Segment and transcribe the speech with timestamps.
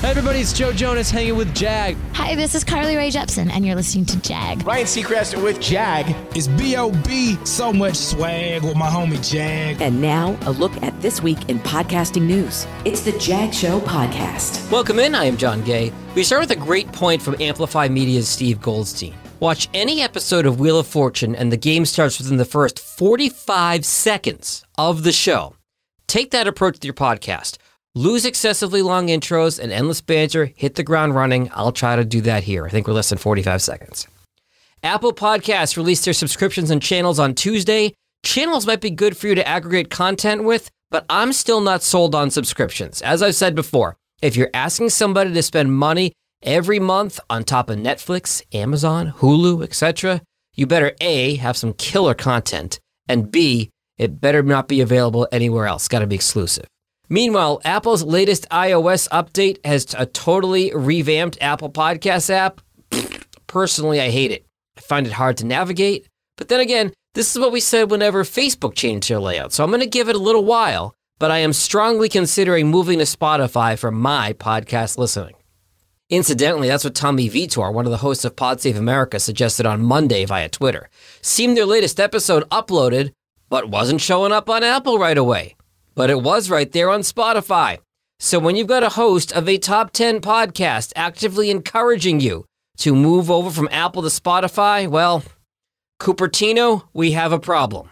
[0.00, 1.96] Hey everybody, it's Joe Jonas hanging with Jag.
[2.12, 4.64] Hi, this is Carly Rae Jepsen, and you're listening to Jag.
[4.64, 6.14] Ryan Seacrest with Jag.
[6.36, 7.36] It's B.O.B.
[7.44, 9.82] So much swag with my homie Jag.
[9.82, 12.64] And now, a look at this week in podcasting news.
[12.84, 14.70] It's the Jag Show podcast.
[14.70, 15.16] Welcome in.
[15.16, 15.92] I am Jon Gay.
[16.14, 19.14] We start with a great point from Amplifi Media's Steve Goldstein.
[19.40, 23.84] Watch any episode of Wheel of Fortune, and the game starts within the first 45
[23.84, 25.56] seconds of the show.
[26.06, 27.58] Take that approach to your podcast.
[27.94, 31.50] Lose excessively long intros and endless banter, hit the ground running.
[31.54, 32.66] I'll try to do that here.
[32.66, 34.06] I think we're less than 45 seconds.
[34.82, 37.94] Apple Podcasts released their subscriptions and channels on Tuesday.
[38.24, 42.14] Channels might be good for you to aggregate content with, but I'm still not sold
[42.14, 43.02] on subscriptions.
[43.02, 46.12] As I've said before, if you're asking somebody to spend money
[46.42, 50.20] every month on top of Netflix, Amazon, Hulu, etc.,
[50.54, 55.66] you better A, have some killer content, and B, it better not be available anywhere
[55.66, 55.88] else.
[55.88, 56.66] Got to be exclusive.
[57.08, 62.60] Meanwhile, Apple's latest iOS update has a totally revamped Apple Podcast app.
[63.46, 64.44] Personally, I hate it.
[64.76, 66.06] I find it hard to navigate.
[66.36, 69.52] But then again, this is what we said whenever Facebook changed their layout.
[69.52, 72.98] So I'm going to give it a little while, but I am strongly considering moving
[72.98, 75.34] to Spotify for my podcast listening.
[76.10, 79.82] Incidentally, that's what Tommy Vietor, one of the hosts of Pod Save America, suggested on
[79.82, 80.88] Monday via Twitter.
[81.22, 83.12] Seemed their latest episode uploaded,
[83.48, 85.57] but wasn't showing up on Apple right away
[85.98, 87.78] but it was right there on Spotify.
[88.20, 92.44] So when you've got a host of a top 10 podcast actively encouraging you
[92.76, 95.24] to move over from Apple to Spotify, well,
[96.00, 97.90] Cupertino, we have a problem.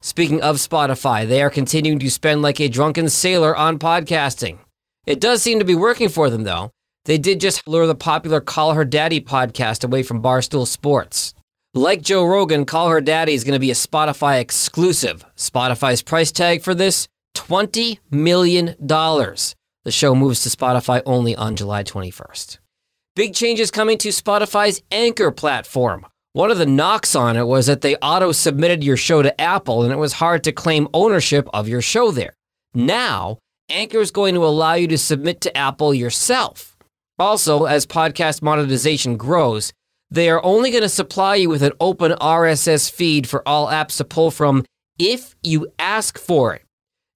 [0.00, 4.56] Speaking of Spotify, they are continuing to spend like a drunken sailor on podcasting.
[5.04, 6.70] It does seem to be working for them, though.
[7.04, 11.34] They did just lure the popular Call Her Daddy podcast away from Barstool Sports.
[11.74, 15.22] Like Joe Rogan, Call Her Daddy is going to be a Spotify exclusive.
[15.36, 18.74] Spotify's price tag for this $20 million.
[18.78, 22.58] The show moves to Spotify only on July 21st.
[23.14, 26.06] Big changes coming to Spotify's Anchor platform.
[26.34, 29.82] One of the knocks on it was that they auto submitted your show to Apple
[29.82, 32.34] and it was hard to claim ownership of your show there.
[32.72, 33.38] Now,
[33.68, 36.76] Anchor is going to allow you to submit to Apple yourself.
[37.18, 39.72] Also, as podcast monetization grows,
[40.10, 43.98] they are only going to supply you with an open RSS feed for all apps
[43.98, 44.64] to pull from
[44.98, 46.62] if you ask for it.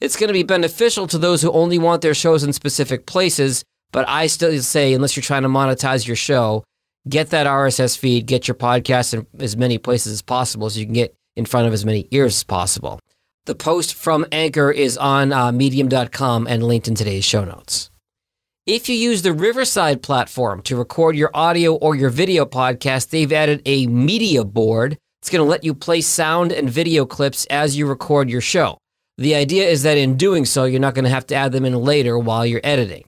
[0.00, 3.64] It's going to be beneficial to those who only want their shows in specific places,
[3.92, 6.64] but I still say, unless you're trying to monetize your show,
[7.08, 10.86] get that RSS feed, get your podcast in as many places as possible so you
[10.86, 13.00] can get in front of as many ears as possible.
[13.46, 17.90] The post from Anchor is on uh, medium.com and linked in today's show notes.
[18.66, 23.32] If you use the Riverside platform to record your audio or your video podcast, they've
[23.32, 24.98] added a media board.
[25.22, 28.76] It's going to let you play sound and video clips as you record your show.
[29.18, 31.64] The idea is that in doing so, you're not going to have to add them
[31.64, 33.04] in later while you're editing.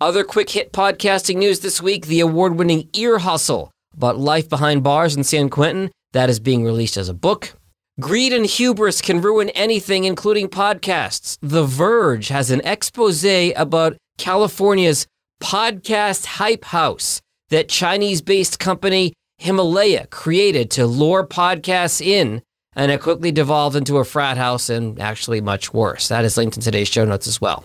[0.00, 4.82] Other quick hit podcasting news this week the award winning Ear Hustle about life behind
[4.82, 5.92] bars in San Quentin.
[6.12, 7.54] That is being released as a book.
[8.00, 11.38] Greed and hubris can ruin anything, including podcasts.
[11.40, 15.06] The Verge has an expose about California's
[15.40, 22.42] podcast hype house that Chinese based company Himalaya created to lure podcasts in
[22.76, 26.08] and it quickly devolved into a frat house and actually much worse.
[26.08, 27.64] That is linked in today's show notes as well.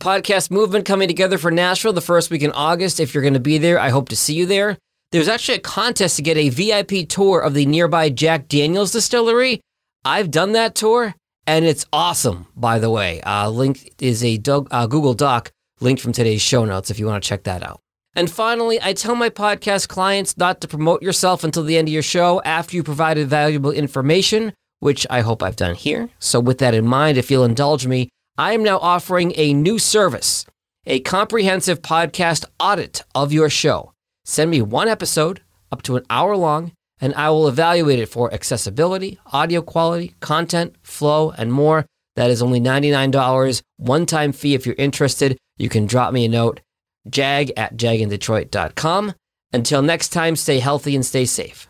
[0.00, 3.00] Podcast movement coming together for Nashville the first week in August.
[3.00, 4.78] If you're going to be there, I hope to see you there.
[5.12, 9.60] There's actually a contest to get a VIP tour of the nearby Jack Daniels distillery.
[10.04, 11.14] I've done that tour
[11.46, 13.20] and it's awesome, by the way.
[13.20, 17.22] Uh, link is a uh, Google Doc linked from today's show notes if you want
[17.22, 17.81] to check that out.
[18.14, 21.94] And finally, I tell my podcast clients not to promote yourself until the end of
[21.94, 26.10] your show after you provided valuable information, which I hope I've done here.
[26.18, 29.78] So, with that in mind, if you'll indulge me, I am now offering a new
[29.78, 30.44] service
[30.86, 33.92] a comprehensive podcast audit of your show.
[34.24, 35.40] Send me one episode,
[35.70, 40.74] up to an hour long, and I will evaluate it for accessibility, audio quality, content,
[40.82, 41.86] flow, and more.
[42.16, 45.38] That is only $99, one time fee if you're interested.
[45.56, 46.60] You can drop me a note
[47.04, 49.12] jag at jagindetroit.com.
[49.52, 51.68] Until next time, stay healthy and stay safe.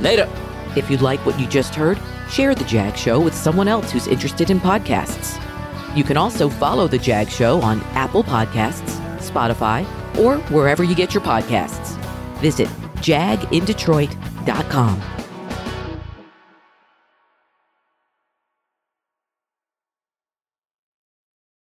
[0.00, 0.28] Later.
[0.74, 1.98] If you like what you just heard,
[2.30, 5.38] share The Jag Show with someone else who's interested in podcasts.
[5.94, 9.84] You can also follow The Jag Show on Apple Podcasts, Spotify,
[10.18, 11.94] or wherever you get your podcasts.
[12.40, 12.68] Visit
[13.02, 15.21] jagindetroit.com.